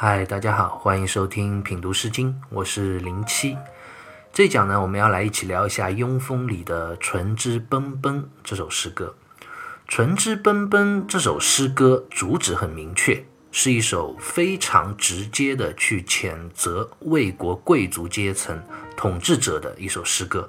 [0.00, 3.58] 嗨，大家好，欢迎收听品读诗经，我是零七。
[4.32, 9.16] 这一讲呢，我们要来一起聊一下《雍风》里的《唇之奔奔》这首诗歌。
[9.88, 18.62] 《唇之奔奔》这首诗歌主旨很明确，是一首非常直接的去谴责魏国贵族阶层
[18.96, 20.48] 统治者的一首诗歌。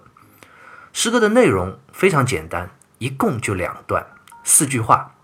[0.94, 2.70] 诗歌的内容非常简单，
[3.00, 4.06] 一共就两段，
[4.44, 5.16] 四句话。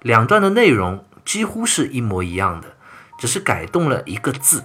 [0.00, 2.77] 两段的内容几乎是一模一样的，
[3.18, 4.64] 只是改动了一个字。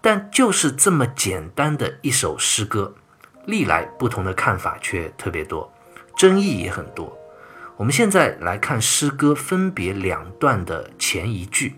[0.00, 2.94] 但就是这么简单的一首诗歌，
[3.46, 5.72] 历来不同的看法却特别多，
[6.16, 7.18] 争议也很多。
[7.76, 11.76] 我们现在来看诗歌分别两段的前一句：“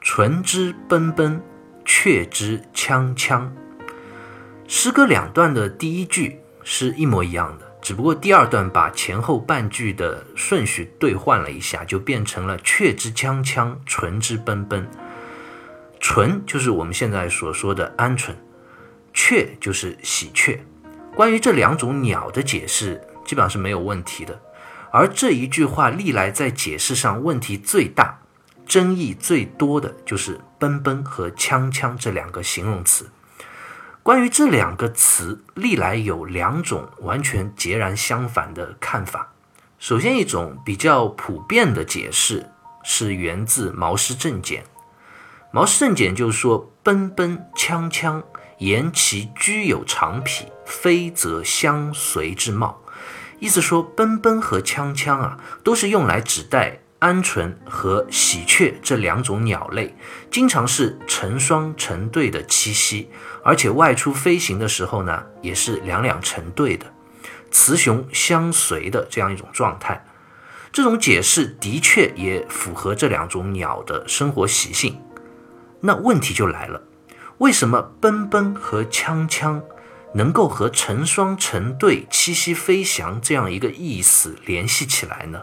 [0.00, 1.42] 唇之奔奔，
[1.84, 3.50] 雀之锵锵。”
[4.68, 14.88] 诗歌两段的第一句是一模一样的，只不过第二段把前后半句的顺序兑换了一下，就变成了“雀之锵锵，唇之奔奔”。
[15.98, 18.34] 唇就是我们现在所说的鹌鹑，
[19.12, 20.64] 雀就是喜鹊。
[21.16, 24.40] 关于这两种鸟的解释，基本上是没有问题的。
[24.92, 28.20] 而这一句话历来在解释上问题最大、
[28.64, 33.10] 争议最多的就是“奔奔”和“锵锵”这两个形容词。
[34.02, 39.32] 关于这两个词，历来有两种完全截然相反的看法。
[39.78, 42.50] 首先，一种比较普遍的解释
[42.82, 44.62] 是源自《毛诗正简》。
[45.52, 48.24] 毛氏正简就是说：“奔奔锵锵，
[48.58, 52.80] 言其居有长匹，非则相随之貌。”
[53.38, 59.92] 意思说，奔奔和锵锵啊，都是用来指代鹌鹑和喜鹊这两种鸟类，
[60.30, 63.10] 经常是成双成对的栖息，
[63.42, 66.86] 而且外出飞行的时候呢，也是两两成对的，
[67.50, 70.06] 雌雄相随的这样一种状态。
[70.70, 75.00] 这种解释的确也符合这两种鸟的生活习性。
[75.80, 76.80] 那问题就来了，
[77.38, 79.60] 为什么奔奔和锵锵
[80.14, 85.42] 能够和成双成对、栖息飞翔这样一个意思联系起来呢？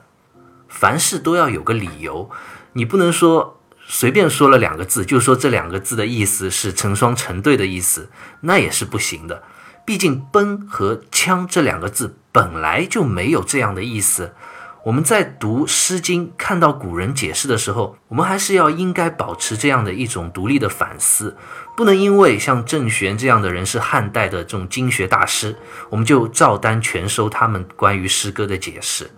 [0.70, 2.30] 凡事都要有个理由，
[2.74, 8.10] 你不能说随便说了两个字就说这两个字的意思是成双成对的意思，
[8.42, 9.44] 那也是不行的。
[9.84, 14.36] 毕竟“奔”和“锵”这两个字本来就没有这样的意思。
[14.84, 21.36] 我们在读《诗经》，看到古人解释的时候，我们还是要应该保持这样的一种独立的反思，
[21.76, 25.56] 不能因为像郑玄这样的人是汉代的这种经学大师，
[25.90, 29.10] 我们就照单全收他们关于诗歌的解释。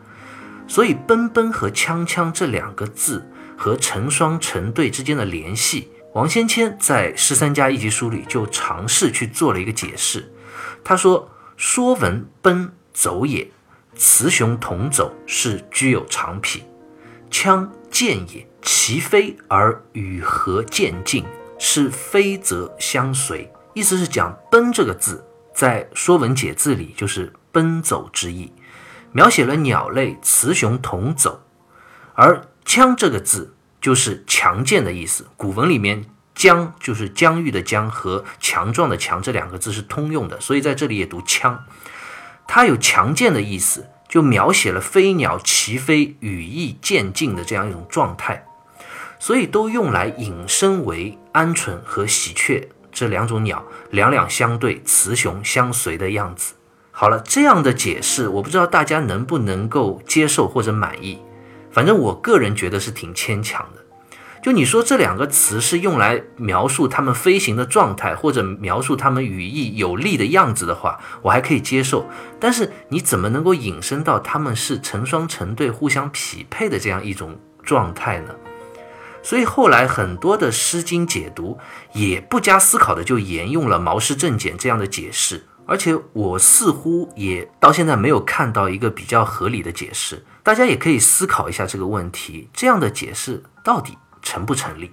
[0.71, 10.31] 所以，“奔奔”和“锵锵”这两个字和成双成对之间的联系，王先谦在《十三家一集》书里就尝试去做了一个解释。
[10.81, 13.51] 他说：“说文奔走也。”
[13.95, 16.63] 雌雄同走是居有长匹，
[17.29, 21.25] 锵见也，其飞而与合渐近，
[21.59, 23.51] 是飞则相随。
[23.73, 25.21] 意思是讲“奔”这个字，
[25.53, 28.53] 在《说文解字》里就是奔走之意，
[29.11, 31.41] 描写了鸟类雌雄同走；
[32.13, 35.27] 而“锵”这个字就是强健的意思。
[35.35, 41.59] 古文里面“疆”就是疆域的“疆”和强壮的“强”这两个字是通用的，所以在这里也读“锵”。
[42.47, 48.45] 它有强健的意思，就描写了飞鸟齐飞、羽翼渐进的这样一种状态，
[49.19, 56.55] 所以都用来引申为鹌鹑和喜鹊这两种鸟两两相对、雌雄相随的样子。
[56.91, 61.19] 好了，这样的解释，我不知道大家能不能够接受或者满意，
[61.71, 63.81] 反正我个人觉得是挺牵强的。
[64.43, 72.07] 就你说这两个词是用来描述它们飞行的状态，或者描述它们羽翼有力的样子的话，我还可以接受。
[72.39, 78.33] 但是你怎么能够引申到它们是成双成对、互相匹配的这样一种状态呢？
[79.23, 81.59] 所以后来很多的《诗经》解读
[81.93, 90.25] 也不加思考的就沿用了《毛诗正简》这样的解释，而且我似乎也到现在没有看到一个比较合理的解释。
[90.43, 93.97] 大家也可以思考一下这个问题：这样的解释到底？
[94.21, 94.91] 成不成立？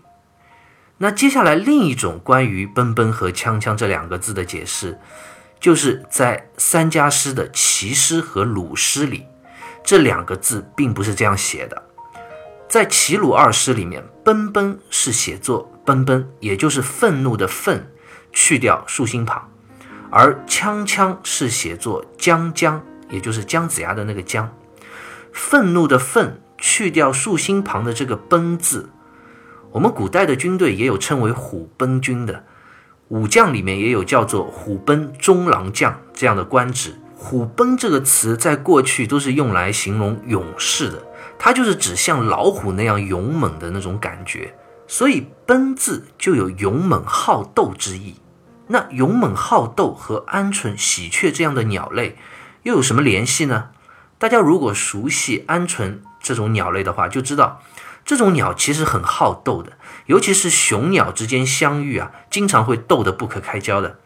[0.99, 4.99] 那接下来另一种关于“奔奔”和“锵锵”这两个字的解释，
[5.59, 9.27] 就是在三家诗的齐诗和鲁诗里，
[9.85, 11.83] 这两个字并不是这样写的。
[12.69, 17.93] 在齐鲁二诗里面，“奔奔”是写作“奔奔”，也就是愤怒的“愤”，
[18.33, 19.43] 去掉竖心旁；
[20.11, 24.55] 而“锵锵”是写作“姜姜”，也就是姜子牙的那个“姜”。
[25.33, 28.91] 愤怒的“愤”去掉竖心旁的这个“奔”字。
[29.73, 32.45] 我们古代的军队也有称为虎贲军的，
[33.09, 36.95] 武将里面也有叫做虎贲中郎将这样的官职。
[37.15, 41.03] 虎贲这个词在过去都是用来形容勇士的，
[41.39, 44.55] 它就是指像老虎那样勇猛的那种感觉。
[44.87, 48.15] 所以“奔”字就有勇猛好斗之意。
[48.69, 52.17] 那勇猛好斗和鹌鹑、喜鹊这样的鸟类
[52.63, 53.71] 又有什么联系呢？
[54.19, 57.63] 大家如果熟悉鹌鹑这种鸟类的话，就知道
[58.05, 59.73] 这种鸟其实很好斗的，
[60.07, 63.99] 尤其是雄鸟之间相遇啊，经常会斗得不可开交的。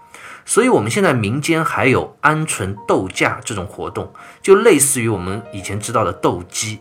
[0.44, 4.12] 所以，我们现在民间还有鹌鹑斗架这种活动，
[4.43, 6.81] 就类似于我们以前知道的斗鸡。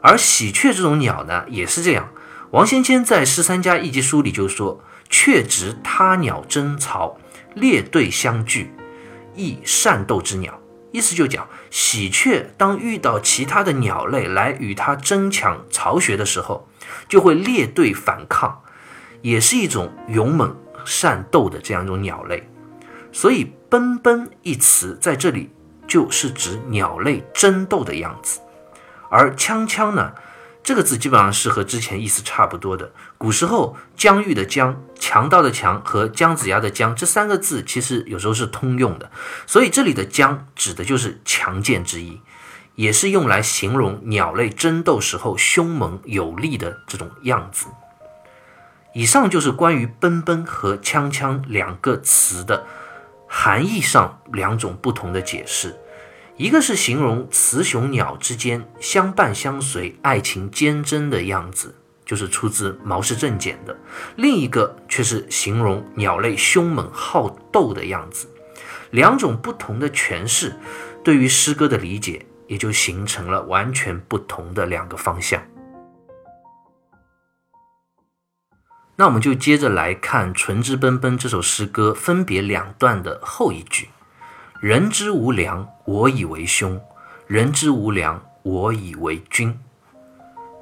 [0.00, 2.08] 而喜鹊这种鸟呢，也是这样。
[2.52, 7.16] 王先谦在《十三家一集书》里就说：“却直他鸟争巢，
[7.54, 8.72] 列队相聚，
[9.34, 10.58] 亦善斗之鸟。”
[10.92, 16.66] 意思就讲，喜鹊当遇到其他的鸟类来与它争抢巢穴的时候，
[17.06, 18.62] 就会列队反抗，
[19.20, 20.56] 也是一种勇猛
[20.86, 22.48] 善斗的这样一种鸟类。
[23.12, 25.50] 所以“奔奔”一词在这里
[25.86, 28.40] 就是指鸟类争斗的样子，
[29.10, 30.14] 而“锵锵”呢，
[30.66, 32.90] 这个字基本上是和之前意思差不多的。
[33.16, 39.08] 古时候疆域的“疆”、强盗的“强”和姜子牙的“姜”这三个字其实有时候是通用的，
[39.46, 42.20] 所以这里的“姜”指的就是强健之意，
[42.74, 47.68] 也是用来形容鸟类争斗时候凶猛有力的这种样子。
[48.92, 52.66] 以上就是关于“奔奔”和“锵锵”两个词的。
[53.28, 55.76] 含义上两种不同的解释，
[56.38, 61.74] 一个是形容雌雄鸟之间相伴相随、爱情坚贞的样子，
[62.04, 63.74] 就是出自《毛氏正简》的；
[64.16, 68.28] 另一个却是形容鸟类凶猛好斗的样子。
[68.90, 70.54] 两种不同的诠释，
[71.02, 75.42] 对于诗歌的理解也就形成了完全不同的两个方向。
[78.96, 83.88] 那我们就接着来看《纯之奔奔》这首诗歌分别两段的后一句
[84.60, 86.78] ：“人之无良，我以为兄；
[87.26, 89.58] 人之无良，我以为君。”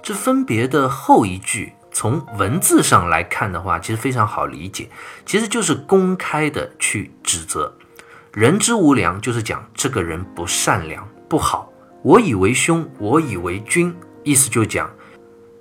[0.02, 4.90] 这分别的后一句，从文字上来看的话，其实非常好理解，
[5.24, 7.72] 其实就是公开的去指责
[8.34, 11.70] “人之无良”，就是讲这个人不善良、不好。
[12.02, 14.90] “我以为兄，我以为君”，意思就讲。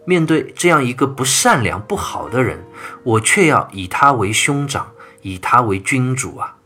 [0.06, 2.66] 面对这样一个不善良、不好的人，
[3.04, 4.92] 我却要以他为兄长，
[5.22, 6.58] 以他为君主啊！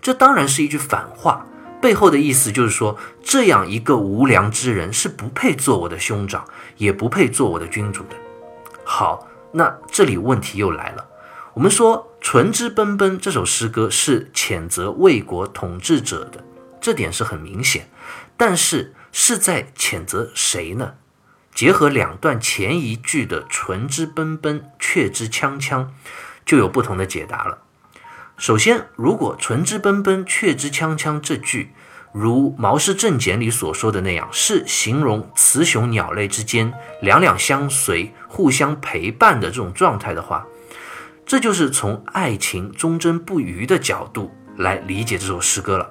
[0.00, 1.46] 这当然是一句反话，
[1.80, 6.44] 背后的意思就是说，这样一个无良之人是不配做我的兄长，
[6.76, 8.16] 也不配做我的君主的。
[8.84, 11.06] 好，那这里问题又来了。
[11.54, 16.44] 我们说《唇之奔奔》这首诗歌是谴责魏国统治者的，
[16.80, 17.90] 这点是很明显，
[18.36, 20.94] 但是是在谴责谁呢？
[21.52, 25.88] 结合两段前一句的“唇之奔奔，却之锵锵”，
[26.46, 27.58] 就有不同的解答了。
[28.38, 31.72] 首先，如果“唇之奔奔，雀之锵锵”这句
[32.12, 40.46] 如《毛氏正简》里所说的那样，是形容雌雄鸟类之间两两相随、互相陪伴的这种状态的话，
[41.26, 45.90] 这就是从爱情忠贞不渝的角度来理解这首诗歌了。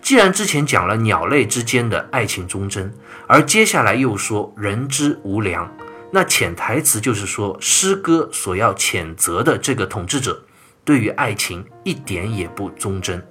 [0.00, 2.94] 既然之前讲了鸟类之间的爱情忠贞，
[3.26, 5.70] 而接下来又说人之无良，
[6.10, 10.44] 那潜台词就是说，诗歌所要谴责的这个统治者，
[10.84, 13.26] 对于爱情一点也不忠贞，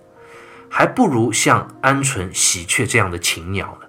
[0.70, 3.88] 还不如像鹌鹑、喜鹊这样的禽鸟呢。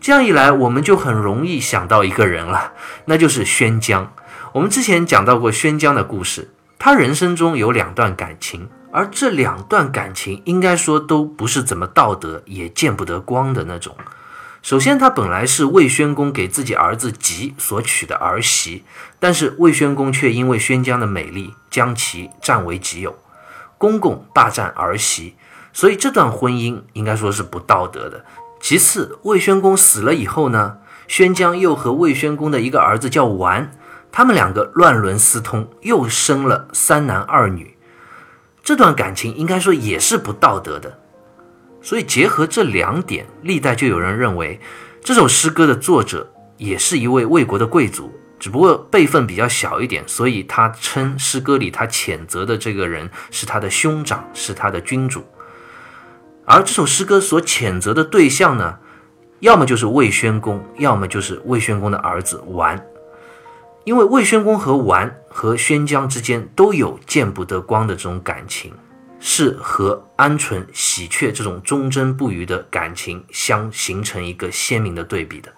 [0.00, 2.74] 这样一来，我们就很容易想到一个人了，
[3.06, 4.12] 那就是宣姜。
[4.52, 8.68] 我们之前讲到过宣姜的故事，他人生中有两段感情。
[8.92, 13.96] 而这两段感情，应该说都不是怎么道德，也见不得光的那种。
[14.64, 18.82] 首先，他本来是魏宣公给自己儿子吉所娶的儿媳，
[19.20, 23.14] 但是魏宣公却因为宣姜的美丽，将其占为己有，
[23.76, 25.36] 公公霸占儿媳，
[25.74, 28.24] 所以这段婚姻应该说是不道德的。
[28.58, 33.70] 其次，魏宣公死了以后呢，宣姜又和魏宣公的一个儿子叫完，
[34.10, 37.76] 他们两个乱伦私通，又生了三男二女。
[38.62, 41.00] 这段感情应该说也是不道德的，
[41.84, 44.58] 所以结合这两点，历代就有人认为
[45.02, 48.10] 这首诗歌的作者也是一位魏国的贵族，
[48.40, 55.22] 只不过辈分比较小一点，所以他称诗歌里他谴责的这个人是他的兄长，是他的君主。
[56.46, 58.78] 而这首诗歌所谴责的对象呢，
[59.40, 62.82] 要么就是魏宣公，要么就是魏宣公的儿子完。
[63.84, 68.72] 因为魏宣公和完和宣姜之间都有见不得光的这种感情，
[69.26, 75.50] 是和鹌鹑、喜鹊这种忠贞不渝的感情相形成一个鲜明的对比的。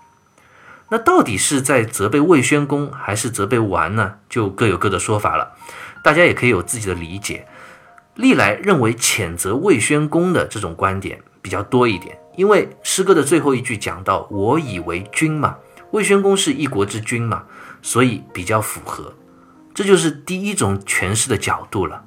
[0.91, 4.19] 那到底是在责备魏宣公，还是责备完呢？
[4.29, 5.57] 就各有各的说法了。
[6.05, 7.49] 大家也可以有自己的理解。
[8.15, 15.57] 历来认为谴责魏宣公的这种观点比较多一点，因为诗歌的最后一句讲到“我以为君”嘛，
[15.91, 17.43] 魏宣公是一国之君嘛。
[17.83, 19.13] 所以比较符合，
[19.75, 22.05] 这就是第一种诠释的角度了。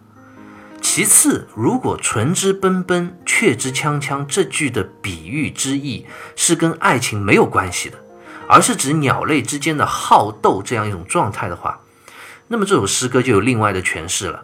[0.92, 7.98] 其次，如果“唇之奔奔，雀之锵锵”这句的比喻之意是跟爱情没有关系的，
[8.48, 11.80] 而是指鸟类之间的好斗这样一种状态的话，
[12.48, 14.44] 那么这首诗歌就有另外的诠释了，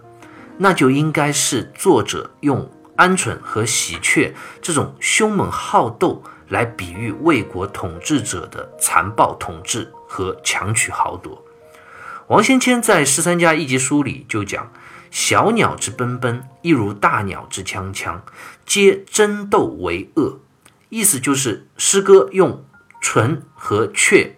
[0.60, 11.44] 那就应该是作者用鹌鹑和喜鹊这种凶猛好斗来比喻魏国统治者的残暴统治和强取豪夺。
[12.28, 14.72] 王先谦在《十三家一集书》里就讲。
[15.16, 18.20] 小鸟之奔奔，亦如大鸟之锵锵，
[18.66, 20.42] 皆争斗为恶。
[20.90, 22.66] 意思就是诗歌用
[23.02, 24.36] 鹑和雀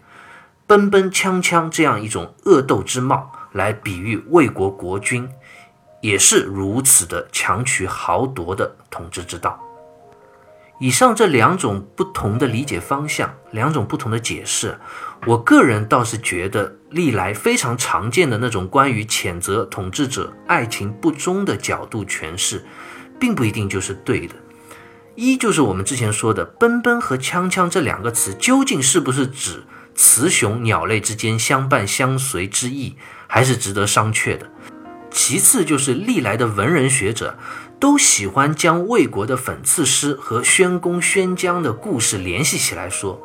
[0.68, 5.28] 奔奔锵锵这样一种恶斗之貌来比喻魏国国君，
[6.02, 9.60] 也是如此的强取豪夺的统治之道。
[10.80, 14.78] 以上这两种不同的理解方向，两种不同的解释，
[15.26, 22.64] 我个人倒是觉得，历来非常常见的那种关于谴责统治者爱情不忠的角度诠释，
[23.20, 24.36] 并不一定就是对的。
[25.16, 29.64] 一就是我们之前说的“奔奔”和“锵锵”这两个词，究竟是不是指
[29.96, 34.52] 雌雄鸟类之间相伴相随之意，还是值得商榷的。
[35.10, 37.40] 其次就是历来的文人学者。
[37.80, 43.22] 都喜欢将魏国的讽刺诗和宣公宣姜的故事联系起来说，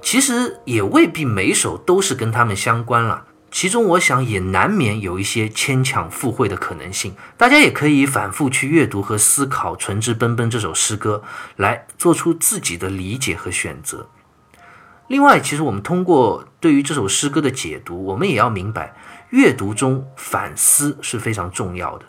[0.00, 3.24] 其实也未必每首都是跟他们相关了。
[3.50, 7.14] 其中，我想也难免有一些牵强附会的可能性。
[7.38, 11.22] 大家也可以反复去阅读和思考《唇之奔奔》这首诗歌，
[11.56, 14.10] 来做出自己的理解和选择。
[15.06, 18.94] 另外，其实我们通过对于这首诗歌的解读，我们也要明白，
[19.30, 22.04] 阅读中反思是非常重要的。《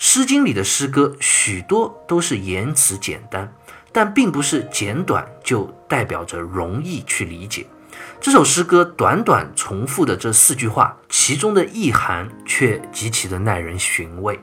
[0.00, 3.52] 诗经》里的诗歌许多都是言辞简单，
[3.90, 7.66] 但并不是简短就代表着容易去理解。
[8.20, 14.38] 这首诗歌短短重复的这四句话，其中的意涵却极其的耐人寻味。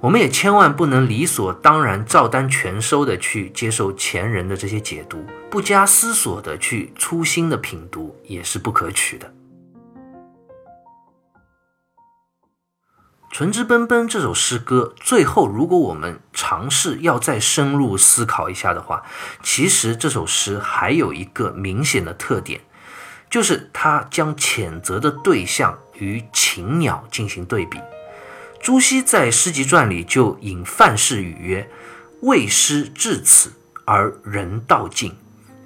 [0.00, 9.26] 我们也千万不能理所当然、照单全收的去接受前人的这些解读，不加思索的去粗心的品读，也是不可取的。
[13.32, 19.04] 《唇之奔奔》这首诗歌最后，如果我们尝试要再深入思考一下的话，
[19.42, 22.60] 其实这首诗还有一个明显的特点，
[23.30, 27.80] 就是它将谴责的对象与禽鸟进行对比。
[28.60, 31.70] 朱熹在《诗集传》里就引范氏语曰
[32.20, 33.50] ：“未诗至此
[33.86, 35.16] 而人道尽，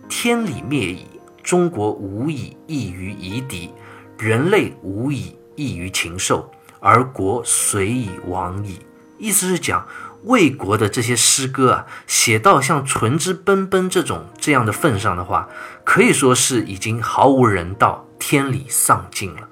[0.08, 1.04] 天理灭矣，
[1.42, 3.72] 中国无以异于夷狄，
[4.20, 6.48] 人类无以异于禽兽。”
[6.80, 8.80] 而国随以亡矣。
[9.18, 9.86] 意思是讲
[10.24, 15.48] 魏国的这些诗歌啊，写到像“唇之奔奔”这种这样的份上的话，
[15.84, 19.48] 可以说是已经毫无人道，天理丧尽了。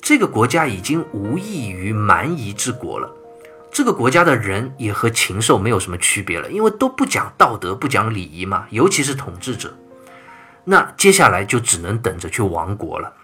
[0.00, 3.10] 这个国家已经无异于蛮夷之国了。
[3.72, 8.66] 这个国家的人也和禽兽没有什么区别了，因为都不讲道德，不讲礼仪嘛。
[8.70, 9.74] 尤其是统治者，
[10.64, 13.14] 那接下来就只能等着去亡国了。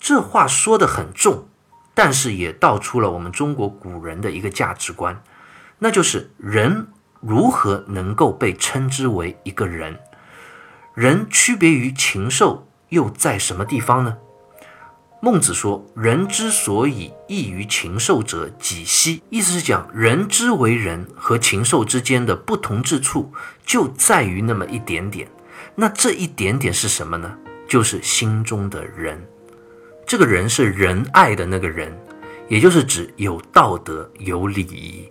[0.00, 1.46] 这话说得很重。
[1.94, 5.22] 但是也道出了我们中国古人的一个价值观，
[5.78, 6.88] 那就是人
[7.20, 9.98] 如何能够被称之为一个人？
[10.94, 14.18] 人区别于禽兽又在什么地方呢？
[15.20, 23.32] 孟子说：“人之所以异于禽兽者，几希？”意思是讲人之为人和禽兽之间的不同之处
[23.64, 25.26] 就在于那么一点点。
[25.76, 27.38] 那这一点点是什么呢？
[27.66, 29.26] 就是心中的人。
[30.06, 31.96] 这个人是仁爱的那个人，
[32.48, 35.10] 也就是指有道德、有礼仪。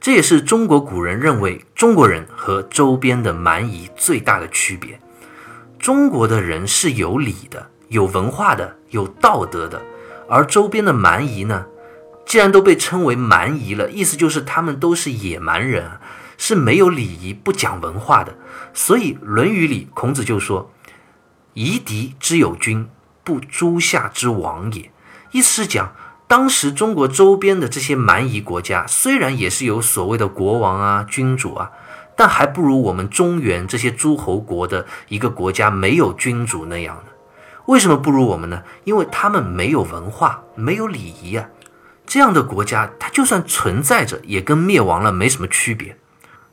[0.00, 4.98] 这也是中国古人认为中国人和周边的蛮夷最大的区别。
[5.78, 9.82] 中国的人是有礼的、有文化的、有道德的，
[10.28, 11.66] 而周边的蛮夷呢，
[12.24, 15.90] 既然都被称为蛮夷了，意思就是他们都是野蛮人，
[16.38, 18.36] 是没有礼仪、不讲文化的。
[18.72, 20.70] 所以《论语》里孔子就说
[21.54, 22.88] ：“夷狄之有君。”
[23.30, 24.90] 不诸夏之王也，
[25.30, 25.94] 意思是讲，
[26.26, 31.70] 当时中国周边的这些蛮夷国家，虽然也是有所谓的国王啊、君主啊，
[32.16, 37.12] 但还不如我们中原这些诸侯国的一个国家没有君主那样的。
[37.66, 38.64] 为什么不如我们呢？
[38.82, 41.46] 因为他们没有文化，没有礼仪啊。
[42.04, 45.96] 这样的国家，它就算存在着，也跟灭亡了没什么区别。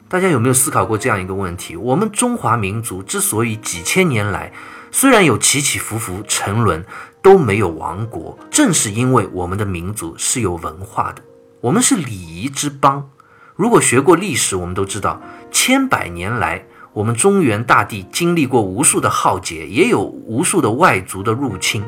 [0.08, 1.76] 大家有没有思考过这样一个问题？
[1.76, 4.54] 我们中华民族之所以几千年来，
[5.00, 6.84] 虽然有起起伏伏、沉沦，
[7.22, 11.22] 都没有亡国，正是因为我们的民族是有文化的，
[11.62, 13.08] 我们是礼仪之邦。
[13.56, 21.84] 如果学过历史，我们都知道，千百年来，我们中原大地经历过无数的浩劫，也有无数的外族的入侵。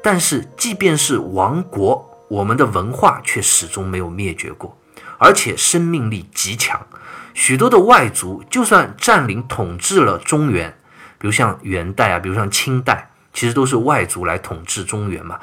[0.00, 4.78] 但是，即便是亡国，我们的文化却始终没有灭绝过，
[5.18, 6.86] 而且生命力极强。
[7.34, 10.77] 许多的外族就算占领统治了中原，
[11.18, 15.40] 比如像元代啊，比如像清代，其实都是外族来统治中原嘛，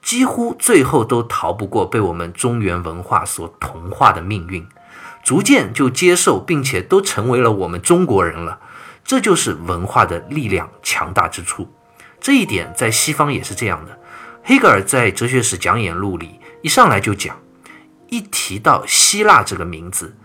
[0.00, 4.66] 几乎最后都逃不过被我们中原文化所同化的命运，
[5.22, 8.60] 逐渐就接受并且都成为了我们中国人了。
[9.04, 11.72] 这就是文化的力量强大之处。
[12.20, 13.98] 这一点在西方也是这样的。
[14.42, 17.36] 黑格尔在《哲学史讲演录》里一上来就讲，
[18.08, 20.16] 一提到希腊这个名字。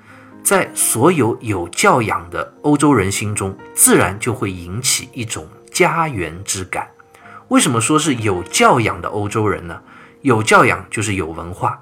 [0.43, 6.87] 在所有有教养的欧洲人心中，自然就会引起一种家园之感。
[7.47, 9.81] 为什么说是有教养的欧洲人呢？
[10.21, 11.79] 有教养就是有文化，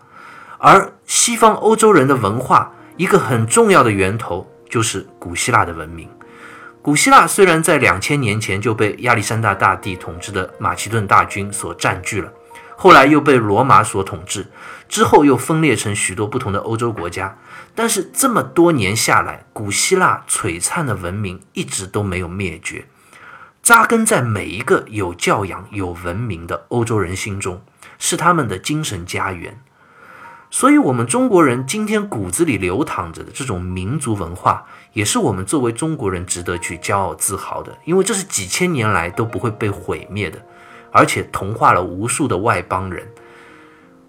[0.58, 6.10] 而西方欧洲人的文化一个很重要的源头就是古希腊的文明。
[6.82, 12.34] 古希腊虽然在两千年前就被亚历山大大帝统治的马其顿大军所占据了，
[12.82, 14.48] 后来又被罗马所统治，
[14.90, 17.38] 之后又分裂成许多不同的欧洲国家。
[17.76, 22.88] 但是这么多年下来，古希腊璀璨的文明一直都没有灭绝，
[23.62, 27.62] 扎根在每一个有教养、有文明的欧洲人心中，
[28.00, 29.60] 是他们的精神家园。
[30.50, 40.44] 所以，我们中国人今天骨子里流淌着的这种民族文化，也是我们作为中国人值得去骄傲自豪的，因为这是几千年来都不会被毁灭的，
[40.92, 43.08] 而且同化了无数的外邦人。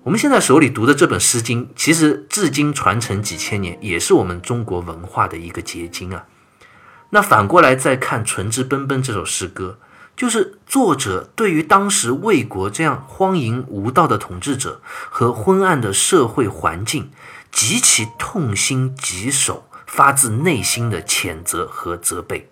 [0.05, 6.27] 我们现在手里读的这本《诗经》，其实至今传承几千年，也是我们中国文化的一个结晶啊。
[7.11, 9.79] 那反过来再看《纯之奔奔》这首诗歌，
[10.17, 17.11] 就是作者对于当时魏国这样荒淫无道的统治者和昏暗的社会环境
[17.51, 22.51] 极其痛心疾首，发自内心的谴责和责备。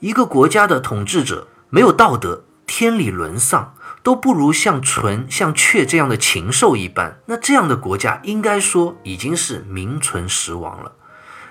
[0.00, 3.74] 一个国家的统治者没有道德，天理沦丧。
[4.02, 10.92] 都不如像纯、像雀这样的禽兽一般，那这样的国家应该说已经是名存实亡了，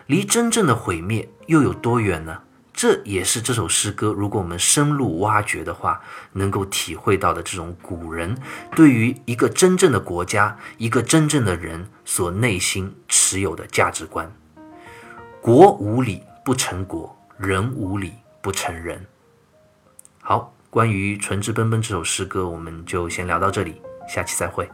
[0.05, 2.43] 离真正的毁灭又有多远呢？
[2.71, 6.01] 这也是这首诗歌，如果我们深入挖掘的话，
[6.31, 8.37] 能够体会到的这种古人
[8.73, 14.33] 对于一个真正的国家、一个真正的人所内心持有的价值观：
[15.41, 19.05] 国无礼不成国，人无礼不成人。
[20.21, 20.54] 好。
[20.75, 23.81] 关于《纯之奔奔》这首诗歌，我们就先聊到这里，
[24.13, 24.69] 下期再会。